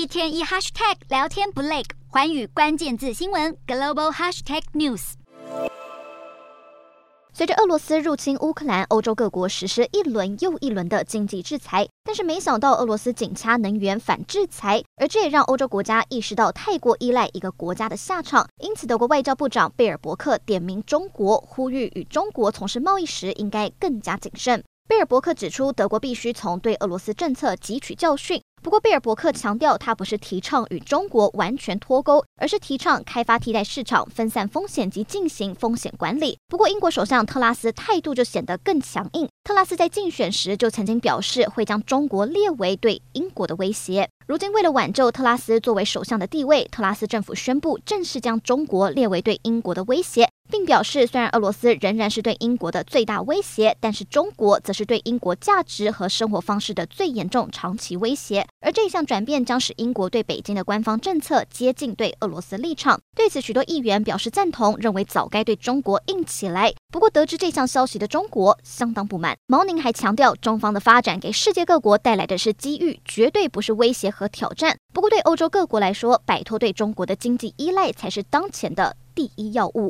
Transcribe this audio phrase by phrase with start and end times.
[0.00, 5.12] 一天一 hashtag 聊天不累，寰宇关键字新闻 global hashtag news。
[7.34, 18.48] 随着俄罗斯入侵乌克兰，欧洲各国实施一轮又一轮的经济制裁，但是没想到俄罗斯紧掐能源反制裁，而这也让欧洲国家意识到太过依赖一个国家的下场。
[18.62, 24.64] 因此，德国外交部长贝尔伯克点名中国，呼吁与中国从事贸易时应该更加谨慎。
[24.88, 28.42] 贝尔伯克指出，德国必须从对俄罗斯政策汲取教训。
[28.62, 36.38] 不过，贝尔伯克强调，他不是提倡与中国完全脱钩，而是提倡开发替代市场、分散风险及进行风险管理。
[36.46, 39.26] 不过，英国首相特拉斯态度就显得更强硬。
[39.44, 44.08] 特拉斯在竞选时就曾经表示，会将中国列为对英国的威胁。
[44.26, 50.29] 如今，为了挽救特拉斯作为首相的地位，特拉斯政府宣布正式将中国列为对英国的威胁。
[50.50, 58.44] 并表示，虽然俄罗斯仍然是对英国的最大威胁，但是中国则是对英国价值和生活方式的最严重长期威胁。
[58.60, 63.00] 而这一项转变将使英国对北京的官方政策接近对俄罗斯立场。
[63.16, 66.74] 对此，许多议员表示赞同，认为早该对中国硬起来。
[66.92, 69.36] 不过，得知这项消息的中国相当不满。
[69.46, 74.76] 毛宁还强调，中方的发展给世界各国带来的是机遇，绝对不是威胁和挑战。
[74.92, 79.88] 不过，对欧洲各国来说，摆脱对中国的经济依赖才是当前的第一要务。